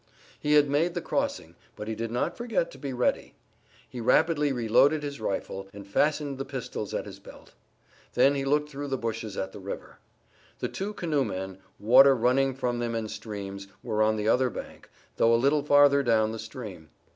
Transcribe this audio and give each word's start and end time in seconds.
He 0.39 0.53
had 0.53 0.67
made 0.67 0.95
the 0.95 0.99
crossing 1.01 1.53
but 1.75 1.87
he 1.87 1.93
did 1.93 2.09
not 2.09 2.35
forget 2.35 2.71
to 2.71 2.79
be 2.79 2.91
ready. 2.91 3.35
He 3.87 4.01
rapidly 4.01 4.51
reloaded 4.51 5.03
his 5.03 5.21
rifle, 5.21 5.67
and 5.75 5.85
fastened 5.85 6.39
the 6.39 6.43
pistols 6.43 6.91
at 6.91 7.05
his 7.05 7.19
belt. 7.19 7.53
Then 8.15 8.33
he 8.33 8.43
looked 8.43 8.67
through 8.71 8.87
the 8.87 8.97
bushes 8.97 9.37
at 9.37 9.51
the 9.51 9.59
river. 9.59 9.99
The 10.57 10.69
two 10.69 10.93
canoemen, 10.95 11.59
water 11.77 12.15
running 12.15 12.55
from 12.55 12.79
them 12.79 12.95
in 12.95 13.09
streams, 13.09 13.67
were 13.83 14.01
on 14.01 14.15
the 14.15 14.27
other 14.27 14.49
bank, 14.49 14.89
though 15.17 15.35
a 15.35 15.35
little 15.35 15.61
farther 15.61 16.01
down 16.01 16.31
the 16.31 16.39
stream. 16.39 16.89